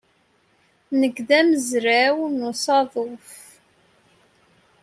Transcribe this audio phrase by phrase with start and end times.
[0.99, 3.29] Nekk d amezraw n usaḍuf.